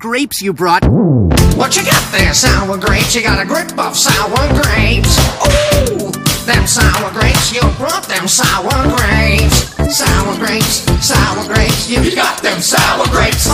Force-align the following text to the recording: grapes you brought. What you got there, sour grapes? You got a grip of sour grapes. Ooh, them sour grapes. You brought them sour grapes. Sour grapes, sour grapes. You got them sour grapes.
grapes 0.00 0.42
you 0.42 0.52
brought. 0.52 0.84
What 1.54 1.76
you 1.76 1.84
got 1.84 2.02
there, 2.10 2.34
sour 2.34 2.76
grapes? 2.76 3.14
You 3.14 3.22
got 3.22 3.40
a 3.40 3.46
grip 3.46 3.78
of 3.78 3.96
sour 3.96 4.42
grapes. 4.60 5.14
Ooh, 5.46 6.10
them 6.46 6.66
sour 6.66 7.12
grapes. 7.12 7.54
You 7.54 7.60
brought 7.78 8.02
them 8.08 8.26
sour 8.26 8.74
grapes. 8.98 9.70
Sour 9.94 10.34
grapes, 10.36 10.82
sour 10.98 11.46
grapes. 11.46 11.88
You 11.88 12.14
got 12.14 12.42
them 12.42 12.60
sour 12.60 13.06
grapes. 13.06 13.46